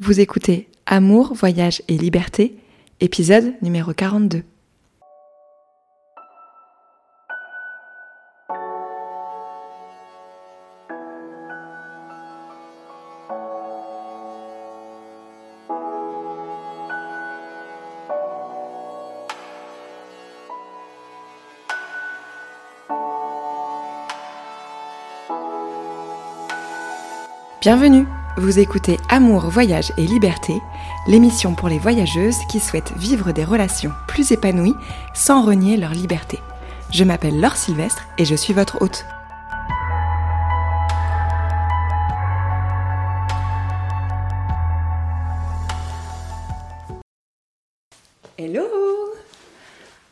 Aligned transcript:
Vous 0.00 0.20
écoutez 0.20 0.68
Amour, 0.86 1.34
Voyage 1.34 1.82
et 1.88 1.98
Liberté, 1.98 2.56
épisode 3.00 3.54
numéro 3.62 3.92
42. 3.92 4.44
Bienvenue 27.60 28.06
Vous 28.38 28.60
écoutez 28.60 28.98
Amour, 29.08 29.50
Voyage 29.50 29.92
et 29.96 30.06
Liberté, 30.06 30.62
l'émission 31.08 31.56
pour 31.56 31.68
les 31.68 31.80
voyageuses 31.80 32.38
qui 32.48 32.60
souhaitent 32.60 32.92
vivre 32.96 33.32
des 33.32 33.42
relations 33.42 33.90
plus 34.06 34.30
épanouies 34.30 34.76
sans 35.12 35.44
renier 35.44 35.76
leur 35.76 35.90
liberté. 35.90 36.38
Je 36.92 37.02
m'appelle 37.02 37.40
Laure 37.40 37.56
Sylvestre 37.56 38.06
et 38.16 38.24
je 38.24 38.36
suis 38.36 38.52
votre 38.52 38.80
hôte. 38.80 39.04
Hello 48.38 48.62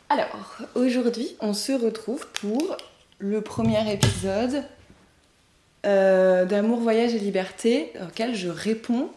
Alors, 0.09 0.57
aujourd'hui, 0.75 1.37
on 1.39 1.53
se 1.53 1.71
retrouve 1.71 2.27
pour 2.41 2.75
le 3.19 3.39
premier 3.39 3.89
épisode 3.89 4.65
euh, 5.85 6.45
d'amour, 6.45 6.79
voyage 6.79 7.13
et 7.13 7.19
liberté, 7.19 7.91
auquel 8.05 8.35
je 8.35 8.49
réponds 8.49 9.09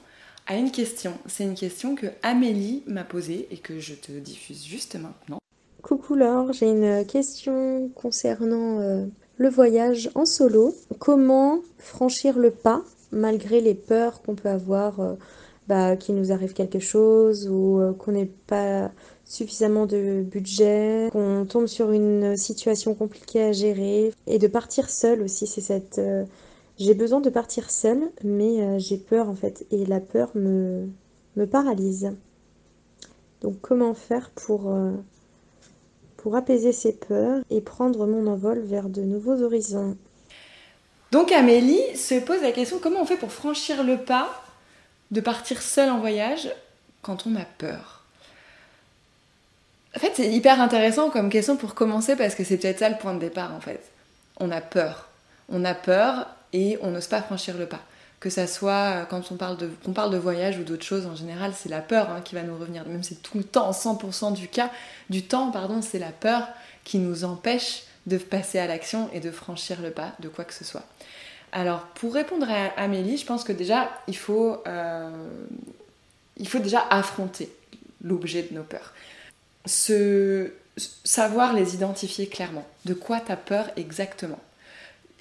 à 0.46 0.56
une 0.56 0.70
question. 0.70 1.14
C'est 1.26 1.44
une 1.44 1.54
question 1.54 1.94
que 1.94 2.06
Amélie 2.22 2.82
m'a 2.86 3.04
posée 3.04 3.48
et 3.50 3.56
que 3.56 3.78
je 3.78 3.94
te 3.94 4.12
diffuse 4.12 4.64
juste 4.64 4.96
maintenant. 4.96 5.38
Coucou 5.82 6.14
Laure, 6.14 6.52
j'ai 6.52 6.68
une 6.68 7.06
question 7.06 7.90
concernant 7.94 8.80
euh, 8.80 9.06
le 9.38 9.48
voyage 9.48 10.10
en 10.14 10.26
solo. 10.26 10.74
Comment 10.98 11.60
franchir 11.78 12.38
le 12.38 12.50
pas 12.50 12.82
malgré 13.10 13.60
les 13.60 13.74
peurs 13.74 14.22
qu'on 14.22 14.34
peut 14.34 14.50
avoir 14.50 15.00
euh, 15.00 15.14
bah, 15.66 15.96
qu'il 15.96 16.14
nous 16.14 16.30
arrive 16.30 16.52
quelque 16.52 16.78
chose 16.78 17.48
ou 17.48 17.80
qu'on 17.98 18.12
n'ait 18.12 18.30
pas 18.46 18.90
suffisamment 19.24 19.86
de 19.86 20.22
budget, 20.22 21.08
qu'on 21.12 21.46
tombe 21.48 21.66
sur 21.66 21.92
une 21.92 22.36
situation 22.36 22.94
compliquée 22.94 23.44
à 23.44 23.52
gérer 23.52 24.12
et 24.26 24.38
de 24.38 24.46
partir 24.46 24.90
seul 24.90 25.22
aussi, 25.22 25.46
c'est 25.46 25.60
cette 25.60 26.00
j'ai 26.80 26.94
besoin 26.94 27.20
de 27.20 27.28
partir 27.28 27.70
seule, 27.70 28.10
mais 28.24 28.62
euh, 28.62 28.78
j'ai 28.78 28.96
peur 28.96 29.28
en 29.28 29.36
fait, 29.36 29.66
et 29.70 29.84
la 29.84 30.00
peur 30.00 30.30
me, 30.34 30.88
me 31.36 31.46
paralyse. 31.46 32.12
Donc 33.42 33.60
comment 33.60 33.92
faire 33.92 34.30
pour, 34.30 34.72
euh, 34.72 34.92
pour 36.16 36.36
apaiser 36.36 36.72
ces 36.72 36.94
peurs 36.94 37.40
et 37.50 37.60
prendre 37.60 38.06
mon 38.06 38.26
envol 38.26 38.60
vers 38.60 38.88
de 38.88 39.02
nouveaux 39.02 39.42
horizons? 39.42 39.96
Donc 41.12 41.32
Amélie 41.32 41.96
se 41.96 42.18
pose 42.18 42.40
la 42.40 42.52
question 42.52 42.78
comment 42.78 43.02
on 43.02 43.06
fait 43.06 43.16
pour 43.16 43.32
franchir 43.32 43.84
le 43.84 43.98
pas 43.98 44.30
de 45.10 45.20
partir 45.20 45.60
seule 45.60 45.90
en 45.90 46.00
voyage 46.00 46.50
quand 47.02 47.26
on 47.26 47.36
a 47.36 47.44
peur? 47.44 48.04
En 49.94 49.98
fait, 49.98 50.12
c'est 50.14 50.30
hyper 50.30 50.60
intéressant 50.60 51.10
comme 51.10 51.28
question 51.28 51.56
pour 51.56 51.74
commencer 51.74 52.16
parce 52.16 52.34
que 52.34 52.44
c'est 52.44 52.56
peut-être 52.56 52.78
ça 52.78 52.88
le 52.88 52.96
point 52.96 53.12
de 53.12 53.18
départ 53.18 53.52
en 53.54 53.60
fait. 53.60 53.90
On 54.38 54.50
a 54.50 54.62
peur. 54.62 55.08
On 55.50 55.64
a 55.64 55.74
peur 55.74 56.28
et 56.52 56.78
on 56.82 56.90
n'ose 56.90 57.06
pas 57.06 57.22
franchir 57.22 57.56
le 57.56 57.66
pas. 57.66 57.80
Que 58.18 58.28
ça 58.28 58.46
soit 58.46 58.72
euh, 58.72 59.04
quand 59.04 59.32
on 59.32 59.36
parle 59.36 59.56
de, 59.56 60.18
voyage 60.18 60.58
ou 60.58 60.62
d'autres 60.62 60.84
choses, 60.84 61.06
en 61.06 61.16
général, 61.16 61.52
c'est 61.56 61.70
la 61.70 61.80
peur 61.80 62.10
hein, 62.10 62.20
qui 62.22 62.34
va 62.34 62.42
nous 62.42 62.56
revenir. 62.56 62.86
Même 62.86 63.02
c'est 63.02 63.22
tout 63.22 63.38
le 63.38 63.44
temps, 63.44 63.70
100% 63.70 64.34
du 64.34 64.48
cas, 64.48 64.70
du 65.08 65.22
temps, 65.22 65.50
pardon, 65.50 65.80
c'est 65.80 65.98
la 65.98 66.12
peur 66.12 66.48
qui 66.84 66.98
nous 66.98 67.24
empêche 67.24 67.84
de 68.06 68.18
passer 68.18 68.58
à 68.58 68.66
l'action 68.66 69.08
et 69.12 69.20
de 69.20 69.30
franchir 69.30 69.80
le 69.80 69.90
pas 69.90 70.12
de 70.20 70.28
quoi 70.28 70.44
que 70.44 70.54
ce 70.54 70.64
soit. 70.64 70.84
Alors, 71.52 71.86
pour 71.94 72.14
répondre 72.14 72.46
à 72.48 72.80
Amélie, 72.80 73.16
je 73.16 73.26
pense 73.26 73.42
que 73.42 73.52
déjà, 73.52 73.90
il 74.06 74.16
faut, 74.16 74.62
euh, 74.66 75.10
déjà 76.36 76.86
affronter 76.90 77.52
l'objet 78.02 78.42
de 78.42 78.54
nos 78.54 78.62
peurs. 78.62 78.92
Savoir 81.04 81.52
les 81.52 81.74
identifier 81.74 82.28
clairement. 82.28 82.66
De 82.84 82.94
quoi 82.94 83.20
tu 83.20 83.32
peur 83.46 83.66
exactement? 83.76 84.38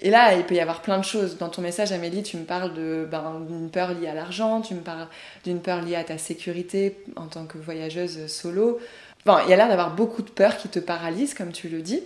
Et 0.02 0.10
là, 0.10 0.36
il 0.36 0.46
peut 0.46 0.56
y 0.56 0.60
avoir 0.60 0.82
plein 0.82 0.98
de 0.98 1.04
choses. 1.04 1.38
Dans 1.38 1.50
ton 1.50 1.62
message, 1.62 1.92
Amélie, 1.92 2.24
tu 2.24 2.38
me 2.38 2.46
parles 2.46 2.72
ben, 3.10 3.42
d'une 3.48 3.70
peur 3.70 3.94
liée 3.94 4.08
à 4.08 4.14
l'argent, 4.14 4.62
tu 4.62 4.74
me 4.74 4.82
parles 4.82 5.08
d'une 5.44 5.60
peur 5.60 5.82
liée 5.82 5.96
à 5.96 6.04
ta 6.04 6.18
sécurité 6.18 6.98
en 7.16 7.28
tant 7.28 7.46
que 7.46 7.58
voyageuse 7.58 8.28
solo. 8.28 8.80
Bon, 9.26 9.38
il 9.44 9.50
y 9.50 9.54
a 9.54 9.58
l'air 9.58 9.68
d'avoir 9.68 9.96
beaucoup 9.96 10.22
de 10.22 10.30
peurs 10.30 10.58
qui 10.58 10.70
te 10.70 10.80
paralysent, 10.80 11.34
comme 11.34 11.52
tu 11.52 11.68
le 11.68 11.82
dis. 11.82 12.02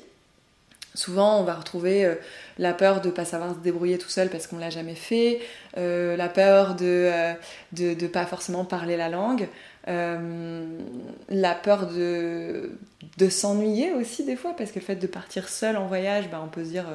Souvent, 0.96 1.40
on 1.40 1.44
va 1.44 1.56
retrouver 1.56 2.06
euh, 2.06 2.16
la 2.60 2.74
peur 2.74 3.02
de 3.02 3.08
ne 3.08 3.14
pas 3.14 3.26
savoir 3.26 3.56
se 3.56 3.60
débrouiller 3.60 3.98
tout 3.98 4.10
seul 4.10 4.30
parce 4.30 4.46
qu'on 4.46 4.58
ne 4.58 4.62
l'a 4.62 4.70
jamais 4.70 4.94
fait, 4.94 5.40
euh, 5.78 6.16
la 6.16 6.30
peur 6.30 6.76
de 6.76 7.34
ne 7.80 7.94
euh, 7.96 8.08
pas 8.10 8.26
forcément 8.26 8.64
parler 8.64 8.96
la 8.96 9.10
langue, 9.10 9.48
la 9.88 11.56
peur 11.56 11.88
de, 11.88 12.72
de 13.18 13.30
s'ennuyer 13.30 13.92
aussi 13.92 14.24
des 14.24 14.36
fois, 14.36 14.56
parce 14.56 14.72
que 14.72 14.80
le 14.80 14.86
fait 14.86 14.96
de 14.96 15.08
partir 15.08 15.50
seul 15.50 15.78
en 15.78 15.88
voyage, 15.88 16.30
ben, 16.30 16.42
on 16.44 16.48
peut 16.48 16.64
se 16.64 16.70
dire 16.70 16.86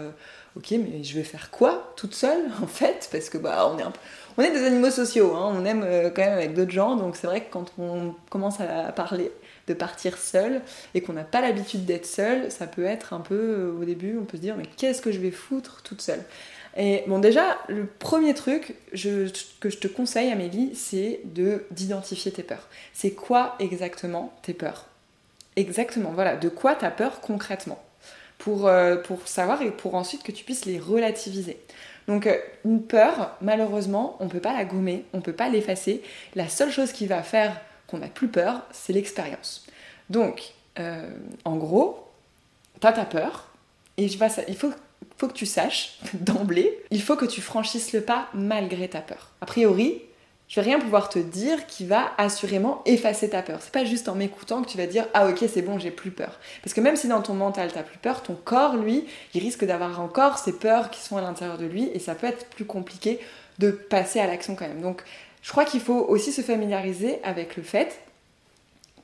ok, 0.59 0.73
mais 0.73 1.05
je 1.05 1.15
vais 1.15 1.23
faire 1.23 1.51
quoi 1.51 1.93
toute 1.97 2.15
seule 2.15 2.51
en 2.63 2.67
fait? 2.67 3.09
Parce 3.11 3.29
que 3.29 3.39
bah, 3.39 3.73
on 4.37 4.43
est, 4.43 4.51
des 4.51 4.65
animaux 4.65 4.91
sociaux, 4.91 5.35
hein. 5.35 5.53
on 5.57 5.65
aime 5.65 5.83
euh, 5.85 6.11
quand 6.11 6.23
même 6.23 6.35
avec 6.35 6.55
d'autres 6.55 6.71
gens, 6.71 6.97
donc 6.97 7.17
c'est 7.17 7.27
vrai 7.27 7.43
que 7.43 7.51
quand 7.51 7.73
on 7.79 8.15
commence 8.31 8.61
à 8.61 8.93
parler 8.93 9.33
de 9.67 9.75
partir 9.75 10.17
seul 10.17 10.63
et 10.95 11.01
qu'on 11.01 11.13
n'a 11.13 11.25
pas 11.25 11.41
l'habitude 11.41 11.85
d'être 11.85 12.07
seul, 12.07 12.51
ça 12.51 12.67
peut 12.67 12.85
être 12.85 13.13
un 13.13 13.21
peu 13.21 13.35
euh, 13.35 13.81
au 13.81 13.85
début, 13.85 14.19
on 14.21 14.25
peut 14.25 14.37
se 14.37 14.43
dire 14.43 14.57
mais 14.57 14.67
qu'est-ce 14.77 15.03
que 15.03 15.13
je 15.13 15.19
vais 15.19 15.31
foutre 15.31 15.83
toute 15.83 16.03
seule? 16.03 16.23
Et 16.77 17.03
bon, 17.09 17.19
déjà, 17.19 17.59
le 17.69 17.87
premier 17.87 18.35
truc 18.35 18.77
que 18.93 19.71
je 19.71 19.79
te 19.79 19.89
conseille, 19.89 20.31
Amélie, 20.31 20.77
c'est 20.77 21.21
de 21.25 21.65
d'identifier 21.73 22.31
tes 22.31 22.45
peurs. 22.45 22.69
C'est 22.93 23.11
quoi 23.13 23.57
exactement 23.59 24.33
tes 24.43 24.55
peurs? 24.55 24.87
Exactement, 25.57 26.13
voilà, 26.13 26.37
de 26.37 26.49
quoi 26.49 26.77
tu 26.77 26.85
as 26.85 26.93
peur 26.93 27.21
concrètement 27.21 27.83
pour, 28.39 28.69
euh, 28.69 28.97
pour 28.97 29.27
savoir 29.27 29.63
et 29.63 29.71
pour 29.71 29.95
ensuite 29.95 30.23
que 30.23 30.33
tu 30.33 30.45
puisses 30.45 30.65
les 30.65 30.79
relativiser. 30.79 31.59
Donc 32.07 32.27
euh, 32.27 32.37
une 32.65 32.83
peur, 32.83 33.37
malheureusement, 33.43 34.17
on 34.21 34.25
ne 34.25 34.31
peut 34.31 34.41
pas 34.41 34.55
la 34.55 34.65
gommer, 34.65 35.05
on 35.13 35.19
ne 35.19 35.23
peut 35.23 35.33
pas 35.33 35.49
l'effacer. 35.49 36.03
La 36.35 36.49
seule 36.49 36.71
chose 36.71 36.93
qui 36.93 37.07
va 37.07 37.23
faire 37.23 37.61
qu'on 37.87 37.99
n'a 37.99 38.09
plus 38.09 38.29
peur, 38.29 38.63
c'est 38.73 38.93
l'expérience. 38.93 39.67
Donc, 40.11 40.55
euh, 40.79 41.11
en 41.45 41.57
gros, 41.57 42.07
tu 42.81 42.87
as 42.87 42.93
ta 42.93 43.05
peur, 43.05 43.49
et 43.97 44.05
il 44.05 44.57
faut, 44.57 44.73
faut 45.17 45.29
que 45.29 45.33
tu 45.33 45.47
saches 45.47 45.99
d'emblée, 46.15 46.79
il 46.91 47.03
faut 47.03 47.17
que 47.17 47.27
tu 47.27 47.41
franchisses 47.41 47.93
le 47.93 48.01
pas 48.01 48.29
malgré 48.33 48.89
ta 48.89 49.01
peur. 49.01 49.33
A 49.41 49.47
priori, 49.47 50.03
je 50.49 50.55
vais 50.57 50.63
rien 50.63 50.81
pouvoir 50.81 51.09
te 51.09 51.19
dire 51.19 51.67
qui 51.67 51.85
va 51.85 52.13
assurément 52.17 52.83
effacer 52.87 53.31
ta 53.31 53.43
peur. 53.43 53.59
C'est 53.61 53.73
pas 53.73 53.85
juste 53.85 54.09
en 54.09 54.15
m'écoutant 54.15 54.63
que 54.63 54.69
tu 54.69 54.79
vas 54.79 54.87
dire 54.87 55.07
ah 55.15 55.29
ok 55.29 55.45
c'est 55.53 55.63
bon 55.63 55.79
j'ai 55.79 55.91
plus 55.91 56.11
peur. 56.11 56.39
Parce 56.63 56.75
que 56.75 56.81
même 56.81 56.97
si 56.97 57.07
dans 57.07 57.21
ton 57.21 57.35
mental 57.35 57.71
t'as 57.73 57.83
plus 57.83 57.99
peur, 57.99 58.23
ton 58.23 58.35
corps 58.35 58.77
lui 58.77 59.07
il 59.35 59.43
risque 59.43 59.65
d'avoir 59.65 60.01
encore 60.01 60.39
ces 60.39 60.53
peurs 60.53 60.91
qui 60.91 61.01
sont 61.01 61.17
à 61.17 61.21
l'intérieur 61.21 61.59
de 61.59 61.67
lui 61.67 61.91
et 61.93 61.99
ça 61.99 62.15
peut 62.15 62.27
être 62.27 62.47
plus 62.47 62.65
compliqué 62.65 63.21
de 63.59 63.71
passer 63.71 64.21
à 64.21 64.27
l'action 64.27 64.55
quand 64.55 64.67
même. 64.67 64.81
Donc 64.81 65.03
je 65.43 65.51
crois 65.51 65.65
qu'il 65.65 65.81
faut 65.81 66.07
aussi 66.09 66.33
se 66.33 66.41
familiariser 66.41 67.21
avec 67.25 67.57
le 67.57 67.63
fait 67.63 68.01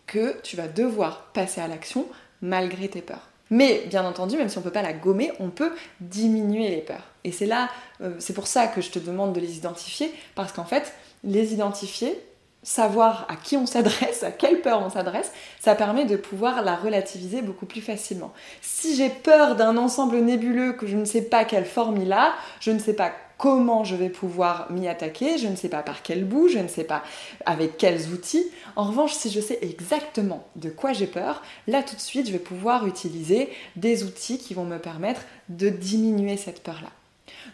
que 0.06 0.40
tu 0.42 0.56
vas 0.56 0.68
devoir 0.68 1.26
passer 1.32 1.60
à 1.60 1.68
l'action 1.68 2.06
malgré 2.40 2.88
tes 2.88 3.02
peurs. 3.02 3.28
Mais 3.50 3.84
bien 3.86 4.04
entendu, 4.04 4.36
même 4.36 4.48
si 4.48 4.56
on 4.56 4.60
ne 4.60 4.64
peut 4.64 4.72
pas 4.72 4.82
la 4.82 4.92
gommer, 4.92 5.30
on 5.38 5.50
peut 5.50 5.72
diminuer 6.00 6.70
les 6.70 6.80
peurs. 6.80 7.04
Et 7.24 7.32
c'est 7.32 7.46
là, 7.46 7.68
euh, 8.00 8.14
c'est 8.18 8.32
pour 8.32 8.46
ça 8.46 8.66
que 8.66 8.80
je 8.80 8.90
te 8.90 8.98
demande 8.98 9.34
de 9.34 9.40
les 9.40 9.56
identifier, 9.56 10.12
parce 10.34 10.52
qu'en 10.52 10.64
fait, 10.64 10.92
les 11.24 11.52
identifier, 11.52 12.18
savoir 12.62 13.26
à 13.28 13.36
qui 13.36 13.56
on 13.56 13.66
s'adresse, 13.66 14.22
à 14.22 14.30
quelle 14.30 14.60
peur 14.60 14.82
on 14.84 14.90
s'adresse, 14.90 15.32
ça 15.60 15.74
permet 15.74 16.06
de 16.06 16.16
pouvoir 16.16 16.62
la 16.62 16.76
relativiser 16.76 17.42
beaucoup 17.42 17.66
plus 17.66 17.82
facilement. 17.82 18.32
Si 18.62 18.96
j'ai 18.96 19.10
peur 19.10 19.54
d'un 19.54 19.76
ensemble 19.76 20.18
nébuleux 20.18 20.72
que 20.72 20.86
je 20.86 20.96
ne 20.96 21.04
sais 21.04 21.22
pas 21.22 21.44
quelle 21.44 21.66
forme 21.66 22.00
il 22.00 22.12
a, 22.12 22.32
je 22.60 22.70
ne 22.70 22.78
sais 22.78 22.94
pas 22.94 23.12
comment 23.36 23.84
je 23.84 23.96
vais 23.96 24.08
pouvoir 24.08 24.70
m'y 24.70 24.88
attaquer, 24.88 25.38
je 25.38 25.48
ne 25.48 25.56
sais 25.56 25.68
pas 25.68 25.82
par 25.82 26.02
quel 26.02 26.24
bout, 26.24 26.48
je 26.48 26.58
ne 26.58 26.68
sais 26.68 26.84
pas 26.84 27.02
avec 27.44 27.76
quels 27.76 28.08
outils. 28.08 28.46
En 28.76 28.84
revanche, 28.84 29.12
si 29.12 29.30
je 29.30 29.40
sais 29.40 29.58
exactement 29.60 30.46
de 30.56 30.70
quoi 30.70 30.92
j'ai 30.92 31.06
peur, 31.06 31.42
là 31.66 31.82
tout 31.82 31.96
de 31.96 32.00
suite, 32.00 32.26
je 32.26 32.32
vais 32.32 32.38
pouvoir 32.38 32.86
utiliser 32.86 33.50
des 33.76 34.04
outils 34.04 34.38
qui 34.38 34.54
vont 34.54 34.64
me 34.64 34.78
permettre 34.78 35.22
de 35.48 35.68
diminuer 35.68 36.36
cette 36.36 36.62
peur-là. 36.62 36.90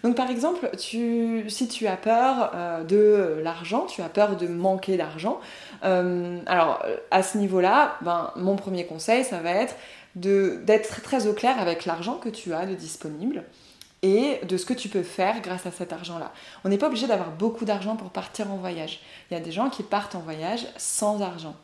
Donc 0.03 0.17
par 0.17 0.31
exemple, 0.31 0.71
si 0.77 1.69
tu 1.71 1.87
as 1.87 1.97
peur 1.97 2.53
euh, 2.55 2.85
de 2.85 3.41
l'argent, 3.43 3.87
tu 3.87 4.03
as 4.03 4.09
peur 4.09 4.37
de 4.37 4.47
manquer 4.47 4.97
d'argent, 4.97 5.41
euh, 5.85 6.39
alors 6.47 6.83
à 7.11 7.23
ce 7.23 7.39
niveau-là, 7.39 7.97
ben, 8.01 8.33
mon 8.37 8.57
premier 8.57 8.87
conseil, 8.87 9.25
ça 9.25 9.39
va 9.39 9.51
être 9.51 9.75
d'être 10.17 11.03
très 11.03 11.27
au 11.27 11.33
clair 11.33 11.61
avec 11.61 11.85
l'argent 11.85 12.15
que 12.15 12.29
tu 12.29 12.53
as 12.53 12.67
de 12.67 12.75
disponible 12.75 13.45
et 14.03 14.41
de 14.45 14.57
ce 14.57 14.65
que 14.65 14.73
tu 14.73 14.89
peux 14.89 15.03
faire 15.03 15.41
grâce 15.41 15.67
à 15.67 15.71
cet 15.71 15.93
argent-là. 15.93 16.33
On 16.65 16.69
n'est 16.69 16.79
pas 16.79 16.87
obligé 16.87 17.07
d'avoir 17.07 17.31
beaucoup 17.31 17.65
d'argent 17.65 17.97
pour 17.97 18.11
partir 18.11 18.51
en 18.51 18.57
voyage. 18.57 19.01
Il 19.31 19.35
y 19.35 19.37
a 19.37 19.41
des 19.41 19.53
gens 19.53 19.69
qui 19.69 19.83
partent 19.83 20.15
en 20.15 20.21
voyage 20.21 20.67
sans 20.77 21.21
argent 21.21 21.55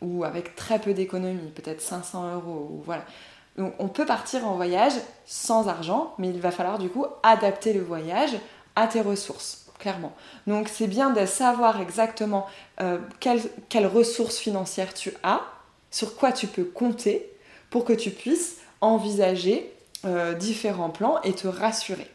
ou 0.00 0.24
avec 0.24 0.54
très 0.54 0.78
peu 0.78 0.92
d'économie, 0.92 1.50
peut-être 1.50 1.80
500 1.80 2.34
euros. 2.34 2.68
Ou 2.72 2.82
voilà. 2.84 3.04
Donc 3.56 3.74
on 3.78 3.88
peut 3.88 4.06
partir 4.06 4.46
en 4.46 4.54
voyage 4.54 4.94
sans 5.26 5.68
argent, 5.68 6.14
mais 6.18 6.28
il 6.28 6.40
va 6.40 6.50
falloir 6.50 6.78
du 6.78 6.88
coup 6.88 7.06
adapter 7.22 7.72
le 7.72 7.82
voyage 7.82 8.32
à 8.76 8.86
tes 8.88 9.00
ressources, 9.00 9.66
clairement. 9.78 10.12
Donc 10.46 10.68
c'est 10.68 10.88
bien 10.88 11.10
de 11.10 11.24
savoir 11.26 11.80
exactement 11.80 12.46
euh, 12.80 12.98
quelles, 13.20 13.86
ressources 13.86 14.38
financières 14.38 14.94
tu 14.94 15.12
as, 15.22 15.40
sur 15.90 16.16
quoi 16.16 16.32
tu 16.32 16.48
peux 16.48 16.64
compter 16.64 17.30
pour 17.70 17.84
que 17.84 17.92
tu 17.92 18.10
puisses 18.10 18.58
envisager 18.80 19.72
euh, 20.04 20.34
différents 20.34 20.90
plans 20.90 21.20
et 21.22 21.32
te 21.32 21.46
rassurer. 21.46 22.10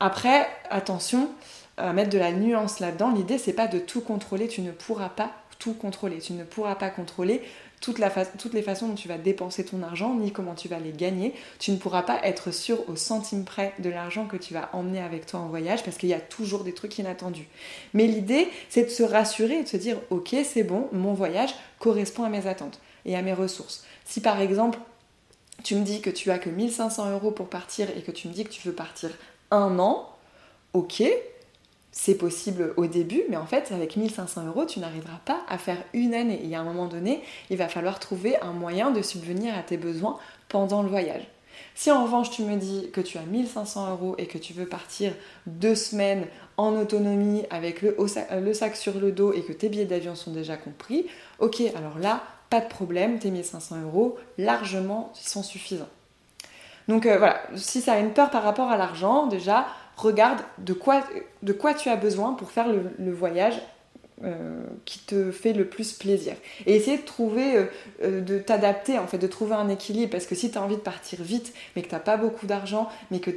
Après, 0.00 0.48
attention 0.70 1.30
à 1.76 1.92
mettre 1.92 2.10
de 2.10 2.18
la 2.18 2.32
nuance 2.32 2.80
là-dedans. 2.80 3.10
L'idée, 3.10 3.38
c'est 3.38 3.52
pas 3.52 3.66
de 3.66 3.78
tout 3.78 4.00
contrôler. 4.00 4.48
Tu 4.48 4.60
ne 4.60 4.70
pourras 4.70 5.08
pas 5.08 5.30
tout 5.60 5.74
contrôler. 5.74 6.18
Tu 6.18 6.32
ne 6.32 6.42
pourras 6.42 6.74
pas 6.74 6.90
contrôler 6.90 7.42
toutes 7.80 7.98
les 7.98 8.62
façons 8.62 8.88
dont 8.88 8.94
tu 8.94 9.06
vas 9.06 9.16
dépenser 9.16 9.64
ton 9.64 9.82
argent, 9.82 10.14
ni 10.14 10.32
comment 10.32 10.54
tu 10.54 10.66
vas 10.66 10.80
les 10.80 10.90
gagner. 10.90 11.34
Tu 11.60 11.70
ne 11.70 11.76
pourras 11.76 12.02
pas 12.02 12.20
être 12.24 12.50
sûr 12.50 12.88
au 12.88 12.96
centime 12.96 13.44
près 13.44 13.72
de 13.78 13.88
l'argent 13.88 14.26
que 14.26 14.36
tu 14.36 14.52
vas 14.52 14.68
emmener 14.72 15.00
avec 15.00 15.26
toi 15.26 15.40
en 15.40 15.48
voyage 15.48 15.84
parce 15.84 15.96
qu'il 15.96 16.08
y 16.08 16.14
a 16.14 16.20
toujours 16.20 16.64
des 16.64 16.74
trucs 16.74 16.98
inattendus. 16.98 17.46
Mais 17.94 18.06
l'idée, 18.06 18.48
c'est 18.68 18.84
de 18.84 18.90
se 18.90 19.04
rassurer 19.04 19.60
et 19.60 19.62
de 19.62 19.68
se 19.68 19.76
dire, 19.76 19.96
ok, 20.10 20.34
c'est 20.44 20.64
bon, 20.64 20.88
mon 20.92 21.14
voyage 21.14 21.54
correspond 21.78 22.24
à 22.24 22.28
mes 22.28 22.48
attentes 22.48 22.80
et 23.04 23.16
à 23.16 23.22
mes 23.22 23.32
ressources. 23.32 23.84
Si 24.04 24.20
par 24.20 24.40
exemple, 24.40 24.78
tu 25.62 25.74
me 25.74 25.84
dis 25.84 26.00
que 26.00 26.10
tu 26.10 26.30
as 26.30 26.38
que 26.38 26.50
1500 26.50 27.12
euros 27.12 27.30
pour 27.30 27.48
partir 27.48 27.88
et 27.96 28.02
que 28.02 28.10
tu 28.10 28.28
me 28.28 28.32
dis 28.32 28.44
que 28.44 28.50
tu 28.50 28.66
veux 28.66 28.74
partir 28.74 29.10
un 29.50 29.78
an, 29.78 30.08
ok, 30.72 31.02
c'est 31.92 32.14
possible 32.14 32.72
au 32.76 32.86
début, 32.86 33.22
mais 33.28 33.36
en 33.36 33.46
fait, 33.46 33.72
avec 33.72 33.96
1500 33.96 34.46
euros, 34.46 34.64
tu 34.64 34.78
n'arriveras 34.80 35.20
pas 35.24 35.40
à 35.48 35.58
faire 35.58 35.78
une 35.92 36.14
année. 36.14 36.40
Et 36.44 36.54
à 36.54 36.60
un 36.60 36.64
moment 36.64 36.86
donné, 36.86 37.22
il 37.50 37.56
va 37.56 37.68
falloir 37.68 37.98
trouver 37.98 38.40
un 38.40 38.52
moyen 38.52 38.90
de 38.90 39.02
subvenir 39.02 39.56
à 39.58 39.62
tes 39.62 39.76
besoins 39.76 40.18
pendant 40.48 40.82
le 40.82 40.88
voyage. 40.88 41.26
Si 41.74 41.90
en 41.90 42.04
revanche 42.04 42.30
tu 42.30 42.42
me 42.42 42.56
dis 42.56 42.90
que 42.92 43.00
tu 43.00 43.18
as 43.18 43.22
1500 43.22 43.90
euros 43.90 44.14
et 44.18 44.26
que 44.26 44.38
tu 44.38 44.52
veux 44.52 44.66
partir 44.66 45.12
deux 45.46 45.74
semaines 45.74 46.26
en 46.56 46.74
autonomie 46.74 47.44
avec 47.50 47.82
le, 47.82 47.94
sac 48.54 48.76
sur 48.76 48.98
le 48.98 49.12
dos 49.12 49.32
et 49.32 49.42
que 49.42 49.52
tes 49.52 49.68
billets 49.68 49.84
d'avion 49.84 50.14
sont 50.14 50.32
déjà 50.32 50.56
compris, 50.56 51.06
ok, 51.38 51.62
alors 51.76 51.98
là, 51.98 52.22
pas 52.50 52.60
de 52.60 52.68
problème, 52.68 53.18
tes 53.18 53.30
1500 53.30 53.82
euros 53.82 54.18
largement 54.36 55.12
sont 55.14 55.42
suffisants. 55.42 55.88
Donc 56.88 57.06
euh, 57.06 57.18
voilà, 57.18 57.40
si 57.56 57.80
ça 57.80 57.94
a 57.94 57.98
une 57.98 58.12
peur 58.12 58.30
par 58.30 58.42
rapport 58.42 58.68
à 58.68 58.76
l'argent, 58.76 59.26
déjà, 59.26 59.66
regarde 60.00 60.40
de 60.58 60.72
quoi, 60.72 61.74
tu 61.74 61.88
as 61.88 61.96
besoin 61.96 62.32
pour 62.32 62.50
faire 62.50 62.66
le, 62.68 63.12
voyage 63.12 63.60
euh, 64.22 64.64
qui 64.84 64.98
te 64.98 65.30
fait 65.30 65.52
le 65.52 65.66
plus 65.66 65.92
plaisir. 65.92 66.34
Et 66.66 66.76
essayer 66.76 66.98
de 66.98 67.04
trouver, 67.04 67.56
euh, 67.56 67.64
euh, 68.02 68.20
de 68.20 68.38
t'adapter, 68.38 68.98
en 68.98 69.06
fait, 69.06 69.18
de 69.18 69.26
trouver 69.26 69.54
un 69.54 69.68
équilibre. 69.68 70.10
Parce 70.10 70.26
que 70.26 70.34
si 70.34 70.50
tu 70.50 70.58
as 70.58 70.62
envie 70.62 70.76
de 70.76 70.80
partir 70.80 71.22
vite, 71.22 71.54
mais 71.74 71.82
que 71.82 71.88
tu 71.88 71.94
n'as 71.94 72.00
pas 72.00 72.16
beaucoup 72.16 72.46
d'argent, 72.46 72.88
mais 73.10 73.20
que, 73.20 73.30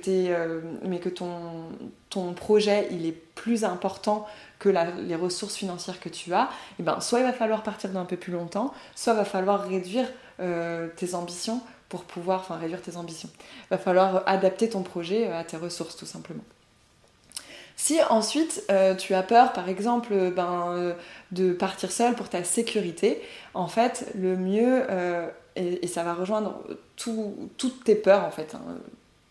ton 2.10 2.34
projet 2.34 2.88
il 2.92 3.06
est 3.06 3.18
plus 3.34 3.64
important 3.64 4.28
que 4.60 4.70
les 4.70 5.16
ressources 5.16 5.56
financières 5.56 6.00
que 6.00 6.10
tu 6.10 6.34
as, 6.34 6.44
et 6.44 6.76
eh 6.80 6.84
ben, 6.84 7.00
soit 7.00 7.20
il 7.20 7.26
va 7.26 7.34
falloir 7.34 7.64
partir 7.64 7.90
d'un 7.90 8.06
peu 8.06 8.18
plus 8.18 8.32
longtemps, 8.32 8.74
soit 8.96 9.14
il 9.14 9.18
va 9.18 9.26
falloir 9.26 9.68
réduire 9.68 10.08
tes 10.96 11.16
ambitions 11.16 11.62
pour 11.90 12.04
pouvoir, 12.04 12.40
enfin 12.42 12.58
réduire 12.58 12.82
tes 12.82 12.98
ambitions. 12.98 13.30
Il 13.66 13.70
va 13.70 13.78
falloir 13.78 14.24
adapter 14.26 14.70
ton 14.70 14.84
projet 14.84 15.32
à 15.32 15.44
tes 15.44 15.58
ressources 15.58 15.96
tout 15.96 16.06
simplement. 16.06 16.44
Si 17.76 18.00
ensuite 18.10 18.64
euh, 18.72 18.96
tu 18.96 19.14
as 19.14 19.24
peur, 19.24 19.54
par 19.54 19.70
exemple, 19.70 20.32
ben, 20.32 20.66
euh, 20.70 20.94
de 21.32 21.54
partir 21.54 21.92
seul 21.92 22.16
pour 22.16 22.30
ta 22.30 22.44
sécurité, 22.44 23.22
en 23.54 23.68
fait, 23.68 24.12
le 24.16 24.38
mieux, 24.38 24.84
euh, 24.90 25.28
et, 25.56 25.88
ça 25.88 26.04
va 26.04 26.14
rejoindre 26.14 26.64
toutes 26.96 27.84
tes 27.84 27.96
peurs, 27.96 28.24
en 28.26 28.32
fait, 28.32 28.56
hein, 28.56 28.62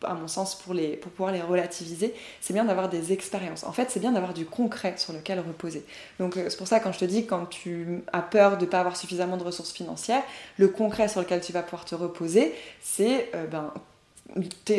à 0.04 0.14
mon 0.14 0.26
sens, 0.26 0.56
pour 0.56 0.74
pouvoir 1.12 1.32
les 1.32 1.40
relativiser, 1.40 2.12
c'est 2.40 2.52
bien 2.52 2.64
d'avoir 2.64 2.88
des 2.88 3.12
expériences. 3.12 3.62
En 3.62 3.72
fait, 3.72 3.88
c'est 3.90 4.00
bien 4.00 4.10
d'avoir 4.10 4.34
du 4.34 4.44
concret 4.44 4.94
sur 4.96 5.12
lequel 5.12 5.38
reposer. 5.38 5.84
Donc, 6.18 6.34
c'est 6.34 6.56
pour 6.56 6.66
ça, 6.66 6.80
quand 6.80 6.90
je 6.90 6.98
te 6.98 7.04
dis, 7.04 7.24
quand 7.24 7.46
tu 7.46 8.02
as 8.12 8.22
peur 8.22 8.58
de 8.58 8.64
ne 8.64 8.70
pas 8.70 8.80
avoir 8.80 8.96
suffisamment 8.96 9.36
de 9.36 9.44
ressources 9.44 9.72
financières, 9.72 10.24
le 10.58 10.66
concret 10.66 11.06
sur 11.06 11.20
lequel 11.20 11.40
tu 11.40 11.52
vas 11.52 11.62
pouvoir 11.62 11.84
te 11.84 11.94
reposer, 11.94 12.52
c'est 12.82 13.30
ben, 13.52 13.72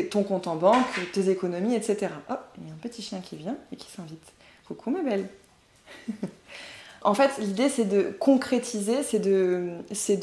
ton 0.10 0.24
compte 0.24 0.48
en 0.48 0.56
banque, 0.56 1.12
tes 1.14 1.30
économies, 1.30 1.76
etc. 1.76 2.10
Oh, 2.30 2.34
il 2.58 2.68
y 2.68 2.72
a 2.72 2.74
un 2.74 2.78
petit 2.78 3.02
chien 3.02 3.20
qui 3.20 3.36
vient 3.36 3.58
et 3.72 3.76
qui 3.76 3.90
s'invite. 3.90 4.34
Coucou 4.68 4.92
ma 4.92 5.02
belle. 5.02 5.28
en 7.02 7.14
fait, 7.14 7.32
l'idée 7.40 7.70
c'est 7.70 7.86
de 7.86 8.16
concrétiser, 8.20 9.04
c'est 9.04 9.20
de, 9.20 9.72
c'est 9.92 10.18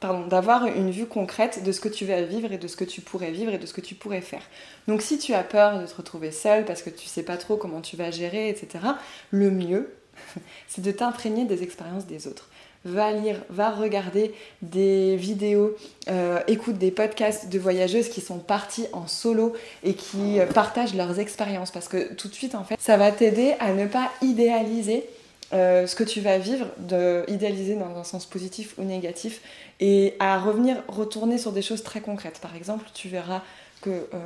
pardon, 0.00 0.26
d'avoir 0.26 0.66
une 0.66 0.90
vue 0.90 1.06
concrète 1.06 1.64
de 1.64 1.72
ce 1.72 1.80
que 1.80 1.88
tu 1.88 2.04
vas 2.04 2.22
vivre 2.22 2.52
et 2.52 2.58
de 2.58 2.68
ce 2.68 2.76
que 2.76 2.84
tu 2.84 3.00
pourrais 3.00 3.30
vivre 3.30 3.52
et 3.54 3.58
de 3.58 3.66
ce 3.66 3.72
que 3.72 3.80
tu 3.80 3.94
pourrais 3.94 4.20
faire. 4.20 4.42
Donc, 4.86 5.00
si 5.00 5.18
tu 5.18 5.32
as 5.32 5.42
peur 5.42 5.80
de 5.80 5.86
te 5.86 5.94
retrouver 5.94 6.30
seule 6.30 6.64
parce 6.64 6.82
que 6.82 6.90
tu 6.90 7.06
sais 7.06 7.22
pas 7.22 7.36
trop 7.36 7.56
comment 7.56 7.80
tu 7.80 7.96
vas 7.96 8.10
gérer, 8.10 8.50
etc., 8.50 8.84
le 9.30 9.50
mieux, 9.50 9.94
c'est 10.68 10.82
de 10.82 10.90
t'imprégner 10.90 11.46
des 11.46 11.62
expériences 11.62 12.06
des 12.06 12.26
autres 12.26 12.48
va 12.84 13.12
lire, 13.12 13.36
va 13.50 13.70
regarder 13.70 14.34
des 14.62 15.16
vidéos, 15.16 15.74
euh, 16.08 16.40
écoute 16.48 16.78
des 16.78 16.90
podcasts 16.90 17.48
de 17.48 17.58
voyageuses 17.58 18.08
qui 18.08 18.20
sont 18.20 18.38
parties 18.38 18.86
en 18.92 19.06
solo 19.06 19.54
et 19.82 19.94
qui 19.94 20.38
euh, 20.38 20.46
partagent 20.46 20.94
leurs 20.94 21.18
expériences 21.18 21.70
parce 21.70 21.88
que 21.88 22.12
tout 22.14 22.28
de 22.28 22.34
suite 22.34 22.54
en 22.54 22.64
fait 22.64 22.76
ça 22.78 22.96
va 22.96 23.10
t'aider 23.10 23.54
à 23.60 23.72
ne 23.72 23.86
pas 23.86 24.10
idéaliser 24.22 25.04
euh, 25.52 25.86
ce 25.86 25.94
que 25.94 26.04
tu 26.04 26.20
vas 26.20 26.38
vivre, 26.38 26.66
de 26.78 27.24
idéaliser 27.28 27.76
dans 27.76 27.96
un 27.96 28.04
sens 28.04 28.26
positif 28.26 28.74
ou 28.78 28.82
négatif 28.82 29.40
et 29.80 30.14
à 30.18 30.38
revenir, 30.38 30.82
retourner 30.88 31.38
sur 31.38 31.52
des 31.52 31.62
choses 31.62 31.82
très 31.82 32.00
concrètes. 32.00 32.38
Par 32.40 32.56
exemple, 32.56 32.86
tu 32.94 33.08
verras 33.08 33.42
que 33.80 33.90
euh, 33.90 34.18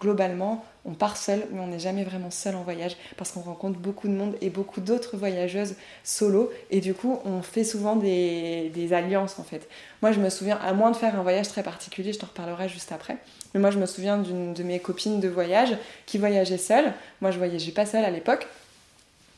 globalement, 0.00 0.64
on 0.84 0.94
part 0.94 1.16
seul, 1.16 1.46
mais 1.52 1.60
on 1.60 1.68
n'est 1.68 1.78
jamais 1.78 2.02
vraiment 2.02 2.30
seul 2.30 2.56
en 2.56 2.62
voyage 2.62 2.96
parce 3.16 3.30
qu'on 3.30 3.40
rencontre 3.40 3.78
beaucoup 3.78 4.08
de 4.08 4.14
monde 4.14 4.34
et 4.40 4.50
beaucoup 4.50 4.80
d'autres 4.80 5.16
voyageuses 5.16 5.74
solo. 6.02 6.50
Et 6.70 6.80
du 6.80 6.94
coup, 6.94 7.18
on 7.24 7.42
fait 7.42 7.64
souvent 7.64 7.96
des, 7.96 8.88
alliances 8.92 9.38
en 9.38 9.44
fait. 9.44 9.68
Moi, 10.00 10.12
je 10.12 10.20
me 10.20 10.28
souviens, 10.28 10.56
à 10.56 10.72
moins 10.72 10.90
de 10.90 10.96
faire 10.96 11.18
un 11.18 11.22
voyage 11.22 11.48
très 11.48 11.62
particulier, 11.62 12.12
je 12.12 12.18
te 12.18 12.26
reparlerai 12.26 12.68
juste 12.68 12.90
après. 12.90 13.16
Mais 13.54 13.60
moi, 13.60 13.70
je 13.70 13.78
me 13.78 13.86
souviens 13.86 14.18
d'une 14.18 14.54
de 14.54 14.62
mes 14.62 14.80
copines 14.80 15.20
de 15.20 15.28
voyage 15.28 15.76
qui 16.06 16.18
voyageait 16.18 16.58
seule. 16.58 16.92
Moi, 17.20 17.30
je 17.30 17.38
voyageais 17.38 17.72
pas 17.72 17.86
seule 17.86 18.04
à 18.04 18.10
l'époque. 18.10 18.48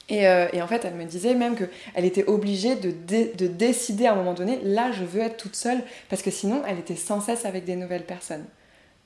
Et, 0.08 0.26
euh, 0.28 0.46
en 0.62 0.66
fait, 0.66 0.84
elle 0.84 0.94
me 0.94 1.04
disait 1.04 1.34
même 1.34 1.56
qu'elle 1.56 2.04
était 2.04 2.26
obligée 2.26 2.76
de, 2.76 2.90
de, 2.90 3.46
décider 3.46 4.06
à 4.06 4.12
un 4.12 4.16
moment 4.16 4.34
donné, 4.34 4.60
là, 4.62 4.92
je 4.92 5.04
veux 5.04 5.22
être 5.22 5.36
toute 5.36 5.56
seule, 5.56 5.82
parce 6.10 6.22
que 6.22 6.30
sinon, 6.30 6.62
elle 6.66 6.78
était 6.78 6.96
sans 6.96 7.20
cesse 7.20 7.46
avec 7.46 7.64
des 7.64 7.76
nouvelles 7.76 8.04
personnes 8.04 8.44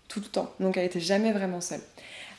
tout 0.09 0.21
le 0.21 0.27
temps. 0.27 0.51
Donc 0.61 0.77
elle 0.77 0.85
était 0.85 1.01
jamais 1.01 1.33
vraiment 1.33 1.61
seule. 1.61 1.81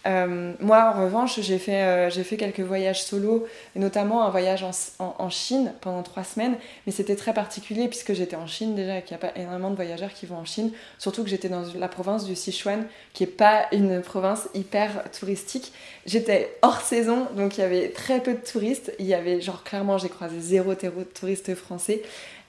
Euh, 0.07 0.53
moi, 0.61 0.93
en 0.95 1.03
revanche, 1.03 1.39
j'ai 1.41 1.59
fait, 1.59 1.83
euh, 1.83 2.09
fait 2.09 2.38
quelques 2.38 2.61
voyages 2.61 3.03
solo, 3.03 3.45
notamment 3.75 4.23
un 4.23 4.29
voyage 4.29 4.63
en, 4.99 5.29
Chine 5.29 5.73
pendant 5.81 6.01
trois 6.03 6.23
semaines, 6.23 6.55
mais 6.85 6.91
c'était 6.91 7.15
très 7.15 7.33
particulier 7.33 7.88
puisque 7.88 8.13
j'étais 8.13 8.35
en 8.35 8.47
Chine 8.47 8.75
déjà 8.75 8.97
et 8.97 9.01
qu'il 9.03 9.15
n'y 9.15 9.23
a 9.23 9.27
pas 9.27 9.38
énormément 9.38 9.69
de 9.69 9.75
voyageurs 9.75 10.13
qui 10.13 10.25
vont 10.25 10.38
en 10.38 10.45
Chine, 10.45 10.71
surtout 10.97 11.23
que 11.23 11.29
j'étais 11.29 11.49
dans 11.49 11.63
la 11.77 11.88
province 11.88 12.25
du 12.25 12.35
Sichuan, 12.35 12.85
qui 13.13 13.23
n'est 13.23 13.29
pas 13.29 13.67
une 13.73 14.01
province 14.01 14.47
hyper 14.53 15.03
touristique. 15.11 15.73
J'étais 16.05 16.57
hors 16.61 16.81
saison, 16.81 17.27
donc 17.35 17.57
il 17.57 17.61
y 17.61 17.63
avait 17.63 17.89
très 17.89 18.21
peu 18.21 18.33
de 18.33 18.39
touristes. 18.39 18.93
Il 18.99 19.05
y 19.05 19.13
avait, 19.13 19.41
genre, 19.41 19.63
clairement, 19.63 19.97
j'ai 19.97 20.09
croisé 20.09 20.39
zéro 20.39 20.73
touriste 21.13 21.53
français. 21.55 22.01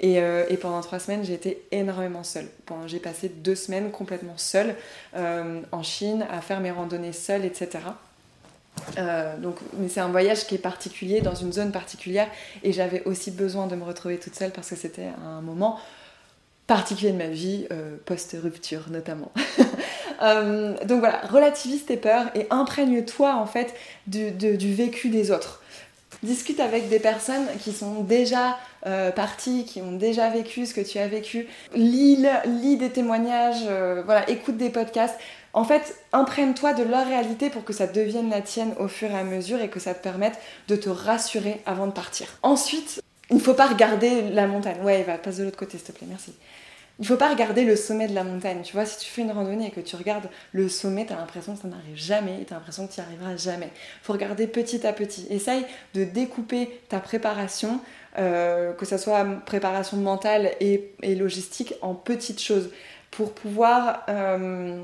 Euh, 0.03 0.47
et, 0.49 0.57
pendant 0.57 0.81
trois 0.81 0.99
semaines, 0.99 1.25
j'ai 1.25 1.35
été 1.35 1.63
énormément 1.73 2.25
seule. 2.25 2.49
J'ai 2.87 2.99
passé 2.99 3.29
deux 3.29 3.55
semaines 3.55 3.91
complètement 3.91 4.37
seule 4.37 4.75
euh, 5.17 5.61
en 5.73 5.83
Chine, 5.83 6.27
à 6.31 6.41
faire 6.41 6.61
mes 6.61 6.71
randonnées 6.71 7.13
seule, 7.13 7.45
etc. 7.45 7.81
Euh, 8.99 9.37
donc, 9.37 9.57
c'est 9.89 10.01
un 10.01 10.09
voyage 10.09 10.47
qui 10.47 10.55
est 10.55 10.59
particulier, 10.59 11.21
dans 11.21 11.35
une 11.35 11.53
zone 11.53 11.73
particulière, 11.73 12.29
et 12.63 12.73
j'avais 12.73 13.03
aussi 13.05 13.31
besoin 13.31 13.67
de 13.67 13.77
me 13.77 13.85
retrouver 13.85 14.19
toute 14.19 14.35
seule 14.35 14.53
parce 14.53 14.71
que 14.71 14.77
c'était 14.77 15.09
un 15.25 15.43
moment 15.43 15.79
particulier 16.67 17.13
de 17.13 17.19
ma 17.19 17.27
vie, 17.27 17.67
post-rupture 18.07 18.91
notamment. 18.91 19.33
donc 20.21 21.01
voilà, 21.01 21.21
relativise 21.29 21.85
tes 21.85 21.97
peurs 21.97 22.27
et 22.37 22.47
imprègne-toi 22.51 23.35
en 23.35 23.47
fait 23.47 23.75
du 24.07 24.75
vécu 24.75 25.09
des 25.09 25.33
autres 25.33 25.61
discute 26.23 26.61
avec 26.61 26.89
des 26.89 26.99
personnes 26.99 27.47
qui 27.63 27.73
sont 27.73 28.03
déjà 28.03 28.59
euh, 28.87 29.11
qui 29.67 29.83
ont 29.83 29.93
déjà 29.93 30.29
vécu 30.31 30.67
ce 30.67 30.75
que 30.75 30.81
tu 30.81 30.99
as 30.99 31.09
vécu. 31.09 31.47
Lis, 31.75 32.25
lis 32.47 32.77
des 32.77 32.91
témoignages, 32.91 33.65
euh, 33.69 34.03
voilà, 34.05 34.29
écoute 34.31 34.57
des 34.57 34.71
podcasts. 34.71 35.19
En 35.53 35.65
fait, 35.65 35.97
imprègne-toi 36.13 36.75
de 36.75 36.85
leur 36.85 37.07
réalité 37.07 37.51
pour 37.51 37.65
que 37.65 37.73
ça 37.73 37.87
devienne 37.87 38.31
la 38.31 38.41
tienne 38.41 38.73
au 38.79 38.87
fur 38.87 39.11
et 39.11 39.19
à 39.19 39.25
mesure 39.25 39.61
et 39.61 39.69
que 39.69 39.81
ça 39.81 39.95
te 39.95 40.03
permette 40.03 40.39
de 40.69 40.77
te 40.77 40.89
rassurer 40.89 41.61
avant 41.67 41.87
de 41.87 41.93
partir. 41.93 42.29
Ensuite, 42.43 43.03
il 43.31 43.37
ne 43.37 43.41
faut 43.41 43.55
pas 43.55 43.67
regarder 43.67 44.31
la 44.31 44.47
montagne. 44.47 44.81
Ouais, 44.83 45.03
va, 45.03 45.19
passe 45.19 45.39
de 45.39 45.45
l'autre 45.45 45.57
côté, 45.57 45.79
s'il 45.79 45.87
te 45.87 45.93
plaît, 45.93 46.07
merci. 46.09 46.33
il 46.99 47.07
faut 47.07 47.17
pas 47.17 47.31
regarder 47.31 47.65
le 47.65 47.77
sommet 47.77 48.07
de 48.07 48.15
la 48.15 48.25
montagne. 48.25 48.63
Tu 48.63 48.73
vois, 48.73 48.85
si 48.85 48.99
tu 48.99 49.11
fais 49.11 49.23
une 49.23 49.33
randonnée 49.33 49.69
et 49.69 49.71
que 49.71 49.81
tu 49.81 49.97
regardes 49.97 50.29
le 50.53 50.69
sommet, 50.69 51.07
tu 51.07 51.13
as 51.13 51.17
l'impression 51.17 51.57
que 51.57 51.63
ça 51.63 51.69
n'arrive 51.69 51.97
jamais 51.97 52.43
et 52.43 52.45
tu 52.45 52.53
as 52.53 52.57
l'impression 52.57 52.87
que 52.87 52.93
tu 52.93 53.01
n'y 53.01 53.07
arriveras 53.07 53.37
jamais. 53.37 53.71
Il 53.75 54.05
faut 54.05 54.13
regarder 54.13 54.47
petit 54.47 54.87
à 54.87 54.93
petit. 54.93 55.27
Essaye 55.31 55.65
de 55.95 56.05
découper 56.05 56.81
ta 56.89 57.01
préparation, 57.01 57.81
euh, 58.19 58.73
que 58.73 58.87
ce 58.87 58.99
soit 58.99 59.25
préparation 59.47 59.97
mentale 59.97 60.51
et, 60.61 60.93
logistique, 61.03 61.75
en 61.83 61.95
petites 61.95 62.41
choses 62.41 62.71
pour 63.11 63.33
pouvoir, 63.33 64.05
euh, 64.09 64.81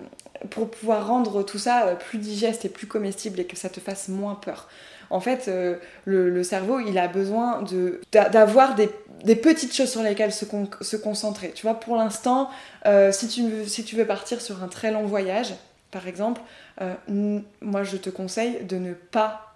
pour 0.50 0.70
pouvoir 0.70 1.06
rendre 1.06 1.42
tout 1.42 1.58
ça 1.58 1.96
plus 2.08 2.18
digeste 2.18 2.64
et 2.64 2.68
plus 2.68 2.86
comestible 2.86 3.40
et 3.40 3.44
que 3.44 3.56
ça 3.56 3.68
te 3.68 3.80
fasse 3.80 4.08
moins 4.08 4.34
peur. 4.34 4.68
En 5.10 5.20
fait, 5.20 5.48
euh, 5.48 5.76
le, 6.04 6.42
cerveau, 6.42 6.80
il 6.80 6.98
a 6.98 7.08
besoin 7.08 7.64
d'avoir 8.12 8.74
des, 8.74 9.36
petites 9.36 9.74
choses 9.74 9.90
sur 9.90 10.02
lesquelles 10.02 10.32
se, 10.32 10.96
concentrer. 10.96 11.52
Tu 11.54 11.62
vois, 11.62 11.78
pour 11.78 11.96
l'instant, 11.96 12.50
euh, 12.86 13.12
si, 13.12 13.28
tu 13.28 13.48
veux, 13.48 13.66
si 13.66 13.84
tu 13.84 13.96
veux 13.96 14.06
partir 14.06 14.40
sur 14.40 14.62
un 14.62 14.68
très 14.68 14.90
long 14.90 15.06
voyage, 15.06 15.54
par 15.90 16.08
exemple, 16.08 16.40
euh, 16.80 16.94
moi 17.60 17.84
je 17.84 17.96
te 17.96 18.10
conseille 18.10 18.64
de 18.64 18.76
ne 18.76 18.92
pas, 18.92 19.54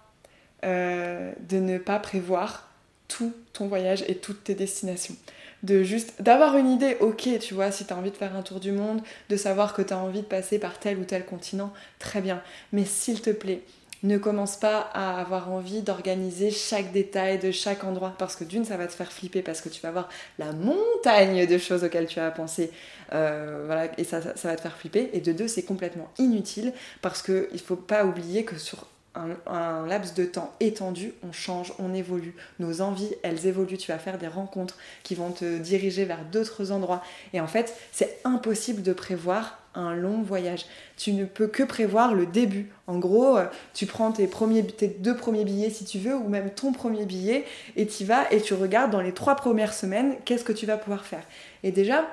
de 0.63 1.59
ne 1.59 1.79
pas 1.79 1.99
prévoir 1.99 2.70
tout 3.11 3.35
ton 3.53 3.67
voyage 3.67 4.05
et 4.09 4.15
toutes 4.15 4.45
tes 4.45 4.55
destinations. 4.55 5.17
De 5.63 5.83
juste 5.83 6.23
d'avoir 6.23 6.57
une 6.57 6.71
idée, 6.71 6.97
ok, 7.01 7.29
tu 7.39 7.53
vois, 7.53 7.71
si 7.71 7.85
tu 7.85 7.93
as 7.93 7.97
envie 7.97 8.11
de 8.11 8.17
faire 8.17 8.35
un 8.35 8.41
tour 8.41 8.61
du 8.61 8.73
monde, 8.73 9.03
de 9.29 9.37
savoir 9.37 9.75
que 9.75 9.83
tu 9.83 9.93
as 9.93 9.99
envie 9.99 10.23
de 10.23 10.27
passer 10.27 10.59
par 10.59 10.79
tel 10.79 10.97
ou 10.99 11.05
tel 11.05 11.27
continent, 11.27 11.71
très 11.99 12.23
bien. 12.23 12.43
Mais 12.73 12.87
s'il 12.87 13.21
te 13.21 13.29
plaît, 13.29 13.63
ne 14.03 14.17
commence 14.17 14.57
pas 14.57 14.79
à 14.95 15.21
avoir 15.21 15.51
envie 15.53 15.83
d'organiser 15.83 16.51
chaque 16.51 16.93
détail 16.93 17.39
de 17.39 17.51
chaque 17.51 17.85
endroit 17.85 18.15
parce 18.19 18.35
que 18.35 18.45
d'une 18.45 18.65
ça 18.65 18.79
va 18.79 18.87
te 18.87 18.95
faire 18.95 19.13
flipper 19.13 19.43
parce 19.43 19.61
que 19.61 19.69
tu 19.69 19.83
vas 19.83 19.91
voir 19.91 20.09
la 20.39 20.53
montagne 20.53 21.47
de 21.47 21.59
choses 21.59 21.85
auxquelles 21.85 22.07
tu 22.07 22.19
as 22.19 22.31
pensé. 22.31 22.71
Euh, 23.13 23.65
voilà 23.67 23.91
et 23.99 24.05
ça, 24.05 24.23
ça, 24.23 24.49
va 24.49 24.57
te 24.57 24.63
faire 24.63 24.77
flipper. 24.77 25.11
Et 25.13 25.21
de 25.21 25.33
deux 25.33 25.49
c'est 25.49 25.65
complètement 25.65 26.09
inutile 26.19 26.73
parce 27.03 27.21
qu'il 27.21 27.49
ne 27.53 27.59
faut 27.59 27.77
pas 27.77 28.07
oublier 28.07 28.45
que 28.45 28.57
sur 28.57 28.87
un, 29.15 29.87
laps 29.87 30.15
de 30.15 30.25
temps 30.25 30.55
étendu, 30.61 31.13
on 31.27 31.33
change, 31.33 31.73
on 31.79 31.93
évolue. 31.95 32.35
Nos 32.59 32.81
envies, 32.81 33.13
elles 33.23 33.47
évoluent. 33.47 33.77
Tu 33.77 33.91
vas 33.91 33.99
faire 33.99 34.19
des 34.19 34.29
rencontres 34.29 34.79
qui 35.03 35.15
vont 35.15 35.31
te 35.31 35.59
diriger 35.59 36.05
vers 36.05 36.25
d'autres 36.25 36.71
endroits. 36.71 37.03
Et 37.33 37.41
en 37.41 37.47
fait, 37.47 37.77
c'est 37.93 38.19
impossible 38.25 38.83
de 38.83 38.93
prévoir 38.93 39.59
un 39.75 39.95
long 39.95 40.23
voyage. 40.23 40.67
Tu 40.97 41.13
ne 41.13 41.25
peux 41.25 41.47
que 41.47 41.63
prévoir 41.63 42.15
le 42.15 42.27
début. 42.27 42.71
En 42.87 42.99
gros, 42.99 43.37
euh, 43.37 43.47
tu 43.75 43.87
prends 43.87 44.13
tes, 44.13 44.27
premiers, 44.27 44.67
tes 44.67 44.89
deux 44.89 45.17
premiers 45.17 45.45
billets 45.45 45.71
si 45.71 45.85
tu 45.85 45.99
veux, 45.99 46.15
ou 46.15 46.29
même 46.29 46.51
ton 46.51 46.73
premier 46.73 47.07
billet, 47.07 47.45
et 47.77 47.87
tu 47.87 48.05
vas 48.05 48.31
et 48.33 48.41
tu 48.41 48.55
regardes 48.55 48.91
dans 48.91 49.01
les 49.01 49.13
trois 49.13 49.37
premières 49.37 49.75
semaines 49.75 50.17
qu'est-ce 50.25 50.45
que 50.45 50.53
tu 50.53 50.67
vas 50.67 50.77
pouvoir 50.77 51.05
faire. 51.05 51.23
Et 51.63 51.71
déjà, 51.71 52.05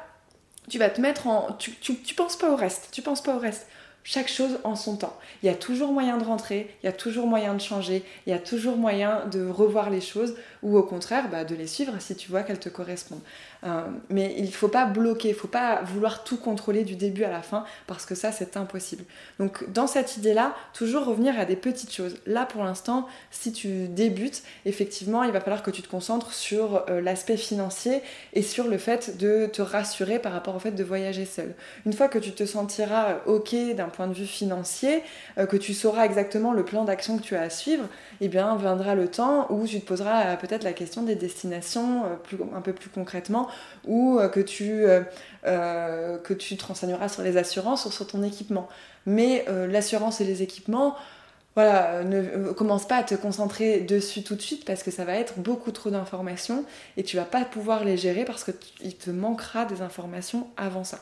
tu 0.69 0.77
vas 0.77 0.89
te 0.89 1.01
mettre 1.01 1.27
en... 1.27 1.53
Tu, 1.53 1.71
tu, 1.71 1.95
tu 1.95 2.13
penses 2.13 2.37
pas 2.37 2.51
au 2.51 2.55
reste. 2.55 2.89
Tu 2.91 3.01
penses 3.01 3.23
pas 3.23 3.35
au 3.35 3.39
reste 3.39 3.67
chaque 4.09 4.29
chose 4.29 4.59
en 4.63 4.77
son 4.77 4.95
temps. 4.95 5.17
Il 5.43 5.47
y 5.47 5.49
a 5.49 5.53
toujours 5.53 5.91
moyen 5.91 6.17
de 6.17 6.23
rentrer, 6.23 6.73
il 6.81 6.85
y 6.85 6.89
a 6.89 6.93
toujours 6.93 7.27
moyen 7.27 7.53
de 7.53 7.59
changer, 7.59 8.05
il 8.25 8.29
y 8.29 8.33
a 8.33 8.39
toujours 8.39 8.77
moyen 8.77 9.25
de 9.25 9.45
revoir 9.45 9.89
les 9.89 9.99
choses 9.99 10.35
ou 10.63 10.77
au 10.77 10.83
contraire 10.83 11.29
bah, 11.29 11.43
de 11.43 11.55
les 11.55 11.67
suivre 11.67 11.93
si 11.99 12.15
tu 12.15 12.31
vois 12.31 12.43
qu'elles 12.43 12.57
te 12.57 12.69
correspondent. 12.69 13.19
Euh, 13.63 13.81
mais 14.09 14.35
il 14.37 14.45
ne 14.45 14.51
faut 14.51 14.67
pas 14.67 14.85
bloquer, 14.85 15.29
il 15.29 15.33
ne 15.33 15.37
faut 15.37 15.47
pas 15.47 15.81
vouloir 15.81 16.23
tout 16.23 16.37
contrôler 16.37 16.83
du 16.83 16.95
début 16.95 17.23
à 17.23 17.31
la 17.31 17.41
fin 17.41 17.65
parce 17.87 18.05
que 18.05 18.15
ça 18.15 18.31
c'est 18.31 18.57
impossible. 18.57 19.03
Donc 19.39 19.69
dans 19.71 19.87
cette 19.87 20.17
idée-là, 20.17 20.55
toujours 20.73 21.05
revenir 21.05 21.39
à 21.39 21.45
des 21.45 21.55
petites 21.55 21.93
choses. 21.93 22.15
Là 22.25 22.45
pour 22.45 22.63
l'instant, 22.63 23.07
si 23.31 23.51
tu 23.51 23.87
débutes, 23.87 24.43
effectivement, 24.65 25.23
il 25.23 25.31
va 25.31 25.41
falloir 25.41 25.63
que 25.63 25.71
tu 25.71 25.81
te 25.81 25.89
concentres 25.89 26.33
sur 26.33 26.83
euh, 26.89 27.01
l'aspect 27.01 27.37
financier 27.37 28.01
et 28.33 28.41
sur 28.41 28.67
le 28.67 28.77
fait 28.77 29.17
de 29.17 29.47
te 29.47 29.61
rassurer 29.61 30.19
par 30.19 30.31
rapport 30.31 30.55
au 30.55 30.59
fait 30.59 30.71
de 30.71 30.83
voyager 30.83 31.25
seul. 31.25 31.55
Une 31.85 31.93
fois 31.93 32.07
que 32.07 32.19
tu 32.19 32.31
te 32.31 32.45
sentiras 32.45 33.09
euh, 33.09 33.37
ok 33.37 33.55
d'un 33.75 33.89
point 33.89 34.07
de 34.07 34.13
vue 34.13 34.25
financier, 34.25 35.03
que 35.49 35.57
tu 35.57 35.73
sauras 35.73 36.05
exactement 36.05 36.53
le 36.53 36.63
plan 36.65 36.83
d'action 36.83 37.17
que 37.17 37.23
tu 37.23 37.35
as 37.35 37.41
à 37.41 37.49
suivre, 37.49 37.85
eh 38.21 38.27
bien 38.27 38.55
viendra 38.55 38.95
le 38.95 39.07
temps 39.07 39.47
où 39.49 39.65
tu 39.67 39.79
te 39.79 39.85
poseras 39.85 40.35
peut-être 40.37 40.63
la 40.63 40.73
question 40.73 41.03
des 41.03 41.15
destinations 41.15 42.03
un 42.53 42.61
peu 42.61 42.73
plus 42.73 42.89
concrètement 42.89 43.46
ou 43.85 44.19
euh, 44.19 44.29
que 44.29 44.39
tu, 44.39 44.85
euh, 44.85 45.01
euh, 45.45 46.17
que 46.17 46.33
tu 46.33 46.57
te 46.57 46.65
renseigneras 46.65 47.09
sur 47.09 47.23
les 47.23 47.37
assurances 47.37 47.85
ou 47.85 47.91
sur 47.91 48.07
ton 48.07 48.23
équipement. 48.23 48.67
Mais 49.05 49.45
l'assurance 49.69 50.19
et 50.19 50.25
les 50.25 50.43
équipements, 50.43 50.97
voilà, 51.55 52.03
ne 52.03 52.51
commence 52.51 52.85
pas 52.85 52.97
à 52.97 53.03
te 53.03 53.15
concentrer 53.15 53.79
dessus 53.79 54.21
tout 54.21 54.35
de 54.35 54.41
suite 54.41 54.65
parce 54.65 54.83
que 54.83 54.91
ça 54.91 55.05
va 55.05 55.13
être 55.13 55.39
beaucoup 55.39 55.71
trop 55.71 55.89
d'informations 55.89 56.65
et 56.97 57.03
tu 57.03 57.15
vas 57.15 57.23
pas 57.23 57.45
pouvoir 57.45 57.85
les 57.85 57.95
gérer 57.95 58.25
parce 58.25 58.43
qu'il 58.43 58.97
te 58.97 59.09
manquera 59.09 59.63
des 59.63 59.81
informations 59.81 60.49
avant 60.57 60.83
ça. 60.83 60.99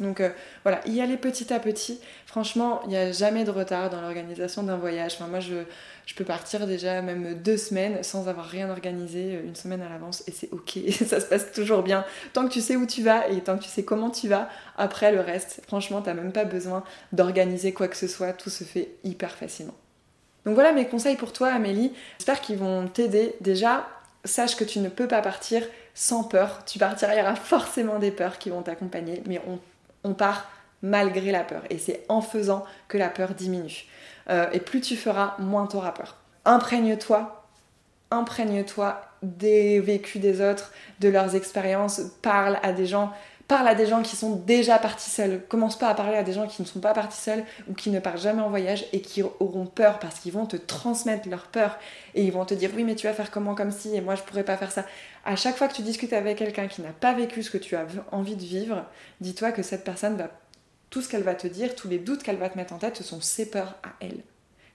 Donc 0.00 0.20
voilà, 0.64 0.80
y 0.88 1.00
aller 1.00 1.16
petit 1.16 1.52
à 1.52 1.60
petit. 1.60 2.00
Franchement, 2.26 2.80
il 2.86 2.88
n'y 2.88 2.96
a 2.96 3.12
jamais 3.12 3.44
de 3.44 3.52
retard 3.52 3.88
dans 3.88 4.00
l'organisation 4.00 4.64
d'un 4.64 4.76
voyage. 4.76 5.14
Enfin, 5.14 5.28
moi, 5.28 5.38
je, 5.38 5.62
je 6.08 6.14
peux 6.14 6.24
partir 6.24 6.66
déjà 6.66 7.02
même 7.02 7.34
deux 7.34 7.58
semaines 7.58 8.02
sans 8.02 8.28
avoir 8.28 8.46
rien 8.46 8.70
organisé, 8.70 9.34
euh, 9.34 9.46
une 9.46 9.54
semaine 9.54 9.82
à 9.82 9.90
l'avance, 9.90 10.24
et 10.26 10.32
c'est 10.32 10.48
ok, 10.52 10.78
ça 11.06 11.20
se 11.20 11.26
passe 11.26 11.52
toujours 11.52 11.82
bien. 11.82 12.02
Tant 12.32 12.48
que 12.48 12.52
tu 12.52 12.62
sais 12.62 12.76
où 12.76 12.86
tu 12.86 13.02
vas 13.02 13.28
et 13.28 13.42
tant 13.42 13.58
que 13.58 13.62
tu 13.62 13.68
sais 13.68 13.84
comment 13.84 14.08
tu 14.08 14.26
vas, 14.26 14.48
après 14.78 15.12
le 15.12 15.20
reste, 15.20 15.60
franchement, 15.66 16.00
t'as 16.00 16.14
même 16.14 16.32
pas 16.32 16.46
besoin 16.46 16.82
d'organiser 17.12 17.74
quoi 17.74 17.88
que 17.88 17.96
ce 17.96 18.08
soit, 18.08 18.32
tout 18.32 18.48
se 18.48 18.64
fait 18.64 18.88
hyper 19.04 19.32
facilement. 19.32 19.74
Donc 20.46 20.54
voilà 20.54 20.72
mes 20.72 20.86
conseils 20.86 21.16
pour 21.16 21.34
toi, 21.34 21.48
Amélie. 21.48 21.92
J'espère 22.18 22.40
qu'ils 22.40 22.56
vont 22.56 22.88
t'aider. 22.88 23.34
Déjà, 23.42 23.86
sache 24.24 24.56
que 24.56 24.64
tu 24.64 24.78
ne 24.78 24.88
peux 24.88 25.06
pas 25.06 25.20
partir 25.20 25.62
sans 25.92 26.24
peur. 26.24 26.64
Tu 26.64 26.78
partiras, 26.78 27.14
il 27.14 27.18
y 27.18 27.20
aura 27.20 27.36
forcément 27.36 27.98
des 27.98 28.12
peurs 28.12 28.38
qui 28.38 28.48
vont 28.48 28.62
t'accompagner, 28.62 29.22
mais 29.26 29.42
on, 29.46 29.58
on 30.04 30.14
part 30.14 30.48
malgré 30.82 31.32
la 31.32 31.44
peur. 31.44 31.62
Et 31.70 31.78
c'est 31.78 32.04
en 32.08 32.20
faisant 32.20 32.64
que 32.88 32.98
la 32.98 33.08
peur 33.08 33.34
diminue. 33.34 33.86
Euh, 34.30 34.48
et 34.52 34.60
plus 34.60 34.80
tu 34.80 34.96
feras, 34.96 35.34
moins 35.38 35.66
tu 35.66 35.76
auras 35.76 35.92
peur. 35.92 36.16
Imprègne-toi, 36.44 37.44
imprègne-toi 38.10 39.00
des 39.22 39.80
vécus 39.80 40.20
des 40.20 40.40
autres, 40.40 40.72
de 41.00 41.08
leurs 41.08 41.34
expériences, 41.34 42.00
parle 42.22 42.58
à 42.62 42.72
des 42.72 42.86
gens, 42.86 43.12
parle 43.48 43.66
à 43.66 43.74
des 43.74 43.86
gens 43.86 44.02
qui 44.02 44.14
sont 44.14 44.36
déjà 44.36 44.78
partis 44.78 45.10
seuls. 45.10 45.42
Commence 45.48 45.78
pas 45.78 45.88
à 45.88 45.94
parler 45.94 46.16
à 46.16 46.22
des 46.22 46.34
gens 46.34 46.46
qui 46.46 46.62
ne 46.62 46.66
sont 46.66 46.80
pas 46.80 46.92
partis 46.92 47.18
seuls 47.18 47.44
ou 47.68 47.74
qui 47.74 47.90
ne 47.90 47.98
partent 47.98 48.20
jamais 48.20 48.42
en 48.42 48.50
voyage 48.50 48.84
et 48.92 49.00
qui 49.00 49.22
auront 49.22 49.66
peur 49.66 49.98
parce 49.98 50.20
qu'ils 50.20 50.32
vont 50.32 50.46
te 50.46 50.56
transmettre 50.56 51.28
leur 51.28 51.46
peur 51.46 51.78
et 52.14 52.24
ils 52.24 52.32
vont 52.32 52.44
te 52.44 52.54
dire 52.54 52.70
oui 52.76 52.84
mais 52.84 52.94
tu 52.94 53.06
vas 53.06 53.14
faire 53.14 53.30
comment 53.30 53.54
comme 53.54 53.70
si 53.70 53.96
et 53.96 54.02
moi 54.02 54.14
je 54.14 54.22
pourrais 54.22 54.44
pas 54.44 54.58
faire 54.58 54.70
ça. 54.70 54.84
À 55.24 55.34
chaque 55.34 55.56
fois 55.56 55.66
que 55.66 55.74
tu 55.74 55.82
discutes 55.82 56.12
avec 56.12 56.38
quelqu'un 56.38 56.68
qui 56.68 56.82
n'a 56.82 56.90
pas 56.90 57.14
vécu 57.14 57.42
ce 57.42 57.50
que 57.50 57.58
tu 57.58 57.74
as 57.74 57.86
envie 58.12 58.36
de 58.36 58.44
vivre, 58.44 58.84
dis-toi 59.20 59.50
que 59.52 59.62
cette 59.62 59.82
personne 59.82 60.16
va 60.16 60.28
tout 60.90 61.02
ce 61.02 61.08
qu'elle 61.08 61.22
va 61.22 61.34
te 61.34 61.46
dire, 61.46 61.74
tous 61.74 61.88
les 61.88 61.98
doutes 61.98 62.22
qu'elle 62.22 62.36
va 62.36 62.48
te 62.48 62.56
mettre 62.56 62.72
en 62.72 62.78
tête, 62.78 62.96
ce 62.96 63.04
sont 63.04 63.20
ses 63.20 63.50
peurs 63.50 63.76
à 63.82 63.90
elle. 64.00 64.22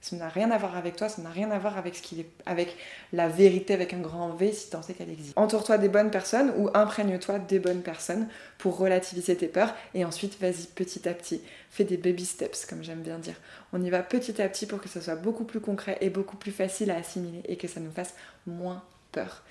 Ça 0.04 0.18
n'a 0.18 0.28
rien 0.28 0.52
à 0.52 0.58
voir 0.58 0.76
avec 0.76 0.98
toi, 0.98 1.08
ça 1.08 1.22
n'a 1.22 1.30
rien 1.30 1.50
à 1.52 1.58
voir 1.58 1.78
avec, 1.78 1.96
ce 1.96 2.16
est, 2.16 2.26
avec 2.46 2.76
la 3.14 3.30
vérité 3.30 3.74
avec 3.74 3.94
un 3.94 4.02
grand 4.02 4.32
V 4.36 4.52
si 4.52 4.76
en 4.76 4.82
sais 4.82 4.94
qu'elle 4.94 5.10
existe. 5.10 5.32
Entoure-toi 5.38 5.78
des 5.78 5.88
bonnes 5.88 6.12
personnes 6.12 6.52
ou 6.58 6.70
imprègne-toi 6.74 7.40
des 7.40 7.60
bonnes 7.60 7.82
personnes 7.82 8.28
pour 8.58 8.78
relativiser 8.78 9.38
tes 9.38 9.48
peurs 9.48 9.74
et 9.94 10.04
ensuite 10.04 10.38
vas-y 10.42 10.68
petit 10.76 11.08
à 11.08 11.14
petit. 11.14 11.42
Fais 11.70 11.86
des 11.86 11.96
baby 11.96 12.26
steps 12.26 12.66
comme 12.66 12.84
j'aime 12.84 13.02
bien 13.02 13.18
dire. 13.18 13.36
On 13.72 13.82
y 13.82 13.90
va 13.90 14.04
petit 14.04 14.42
à 14.42 14.50
petit 14.50 14.66
pour 14.66 14.82
que 14.82 14.90
ce 14.90 15.00
soit 15.00 15.16
beaucoup 15.16 15.46
plus 15.46 15.62
concret 15.62 15.98
et 16.02 16.10
beaucoup 16.10 16.36
plus 16.36 16.52
facile 16.52 16.92
à 16.92 16.98
assimiler 16.98 17.42
et 17.48 17.56
que 17.56 17.70
ça 17.70 17.80
nous 17.80 17.92
fasse 17.92 18.14
moins 18.46 18.84
peur. 19.14 19.42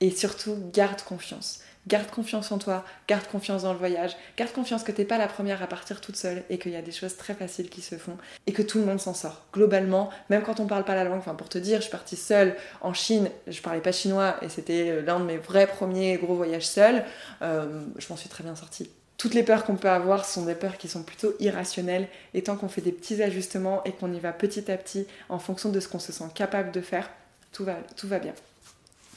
Et 0.00 0.10
surtout, 0.10 0.58
garde 0.74 1.00
confiance. 1.00 1.60
Garde 1.88 2.10
confiance 2.10 2.52
en 2.52 2.58
toi, 2.58 2.84
garde 3.08 3.26
confiance 3.26 3.64
dans 3.64 3.72
le 3.72 3.78
voyage, 3.78 4.16
garde 4.36 4.52
confiance 4.52 4.84
que 4.84 4.92
t'es 4.92 5.04
pas 5.04 5.18
la 5.18 5.26
première 5.26 5.62
à 5.64 5.66
partir 5.66 6.00
toute 6.00 6.14
seule 6.14 6.44
et 6.48 6.58
qu'il 6.58 6.70
y 6.70 6.76
a 6.76 6.82
des 6.82 6.92
choses 6.92 7.16
très 7.16 7.34
faciles 7.34 7.68
qui 7.68 7.80
se 7.80 7.96
font 7.96 8.16
et 8.46 8.52
que 8.52 8.62
tout 8.62 8.78
le 8.78 8.84
monde 8.84 9.00
s'en 9.00 9.14
sort. 9.14 9.46
Globalement, 9.52 10.08
même 10.30 10.42
quand 10.42 10.60
on 10.60 10.66
parle 10.66 10.84
pas 10.84 10.94
la 10.94 11.02
langue, 11.02 11.18
enfin 11.18 11.34
pour 11.34 11.48
te 11.48 11.58
dire, 11.58 11.78
je 11.78 11.82
suis 11.82 11.90
partie 11.90 12.16
seule 12.16 12.54
en 12.82 12.94
Chine, 12.94 13.30
je 13.48 13.60
parlais 13.60 13.80
pas 13.80 13.90
chinois 13.90 14.36
et 14.42 14.48
c'était 14.48 14.90
euh, 14.90 15.02
l'un 15.02 15.18
de 15.18 15.24
mes 15.24 15.38
vrais 15.38 15.66
premiers 15.66 16.18
gros 16.18 16.36
voyages 16.36 16.68
seuls, 16.68 17.04
euh, 17.42 17.82
je 17.98 18.06
m'en 18.10 18.16
suis 18.16 18.28
très 18.28 18.44
bien 18.44 18.54
sortie. 18.54 18.88
Toutes 19.16 19.34
les 19.34 19.42
peurs 19.42 19.64
qu'on 19.64 19.76
peut 19.76 19.90
avoir 19.90 20.24
sont 20.24 20.44
des 20.44 20.54
peurs 20.54 20.78
qui 20.78 20.88
sont 20.88 21.02
plutôt 21.02 21.34
irrationnelles 21.40 22.08
et 22.34 22.42
tant 22.42 22.56
qu'on 22.56 22.68
fait 22.68 22.80
des 22.80 22.92
petits 22.92 23.22
ajustements 23.22 23.82
et 23.84 23.92
qu'on 23.92 24.12
y 24.12 24.20
va 24.20 24.32
petit 24.32 24.70
à 24.70 24.76
petit 24.76 25.06
en 25.28 25.40
fonction 25.40 25.70
de 25.70 25.80
ce 25.80 25.88
qu'on 25.88 25.98
se 25.98 26.12
sent 26.12 26.24
capable 26.34 26.70
de 26.70 26.80
faire, 26.80 27.10
tout 27.52 27.64
va, 27.64 27.76
tout 27.96 28.06
va 28.06 28.20
bien. 28.20 28.34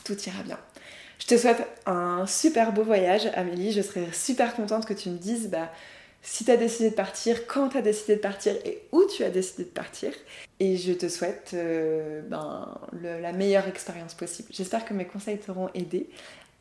Tout 0.03 0.17
ira 0.27 0.43
bien. 0.43 0.59
Je 1.19 1.27
te 1.27 1.37
souhaite 1.37 1.65
un 1.85 2.25
super 2.27 2.71
beau 2.71 2.83
voyage, 2.83 3.29
Amélie. 3.35 3.71
Je 3.71 3.81
serais 3.81 4.11
super 4.11 4.55
contente 4.55 4.85
que 4.85 4.93
tu 4.93 5.09
me 5.09 5.17
dises 5.17 5.49
bah, 5.49 5.71
si 6.21 6.43
tu 6.43 6.51
as 6.51 6.57
décidé 6.57 6.89
de 6.89 6.95
partir, 6.95 7.47
quand 7.47 7.69
tu 7.69 7.77
as 7.77 7.81
décidé 7.81 8.15
de 8.15 8.21
partir 8.21 8.53
et 8.65 8.81
où 8.91 9.03
tu 9.05 9.23
as 9.23 9.29
décidé 9.29 9.63
de 9.63 9.69
partir. 9.69 10.11
Et 10.59 10.77
je 10.77 10.93
te 10.93 11.07
souhaite 11.07 11.51
euh, 11.53 12.21
ben, 12.27 12.79
la 13.01 13.31
meilleure 13.31 13.67
expérience 13.67 14.13
possible. 14.13 14.49
J'espère 14.51 14.85
que 14.85 14.93
mes 14.93 15.05
conseils 15.05 15.37
t'auront 15.37 15.69
aidé. 15.73 16.09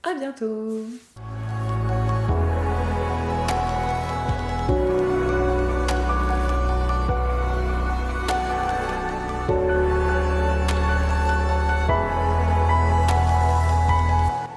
À 0.03 0.15
bientôt! 0.15 0.87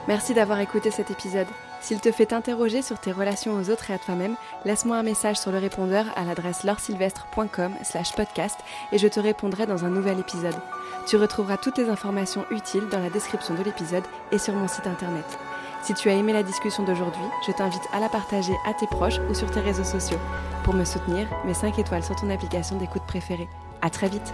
Merci 0.08 0.34
d'avoir 0.34 0.60
écouté 0.62 0.90
cet 0.90 1.12
épisode. 1.12 1.48
S'il 1.82 2.00
te 2.00 2.12
fait 2.12 2.32
interroger 2.32 2.82
sur 2.82 2.98
tes 2.98 3.12
relations 3.12 3.54
aux 3.56 3.70
autres 3.70 3.92
et 3.92 3.94
à 3.94 3.98
toi-même, 3.98 4.36
laisse-moi 4.64 4.96
un 4.98 5.04
message 5.04 5.38
sur 5.38 5.52
le 5.52 5.58
répondeur 5.58 6.06
à 6.16 6.24
l'adresse 6.24 6.64
laursylvestre.com 6.64 7.74
slash 7.84 8.14
podcast 8.14 8.58
et 8.94 8.98
je 8.98 9.08
te 9.08 9.20
répondrai 9.20 9.66
dans 9.66 9.84
un 9.84 9.90
nouvel 9.90 10.20
épisode. 10.20 10.56
Tu 11.08 11.18
retrouveras 11.18 11.58
toutes 11.58 11.78
les 11.78 11.90
informations 11.90 12.46
utiles 12.52 12.88
dans 12.90 13.00
la 13.00 13.10
description 13.10 13.54
de 13.54 13.64
l'épisode 13.64 14.04
et 14.32 14.38
sur 14.38 14.54
mon 14.54 14.68
site 14.68 14.88
internet. 14.88 15.26
Si 15.84 15.94
tu 15.94 16.10
as 16.10 16.14
aimé 16.14 16.34
la 16.34 16.44
discussion 16.44 16.84
d'aujourd'hui, 16.84 17.22
je 17.46 17.52
t'invite 17.52 17.88
à 17.94 18.00
la 18.00 18.10
partager 18.10 18.54
à 18.66 18.74
tes 18.74 18.88
proches 18.88 19.20
ou 19.30 19.34
sur 19.34 19.52
tes 19.52 19.60
réseaux 19.60 19.84
sociaux. 19.84 20.20
Pour 20.64 20.74
me 20.74 20.86
soutenir, 20.86 21.28
mets 21.46 21.54
5 21.54 21.80
étoiles 21.80 22.04
sur 22.04 22.16
ton 22.16 22.30
application 22.30 22.78
d'écoute 22.78 23.04
préférée. 23.08 23.48
À 23.82 23.90
très 23.90 24.10
vite 24.10 24.34